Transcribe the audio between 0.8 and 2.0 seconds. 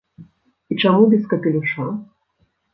чаму без капелюша?!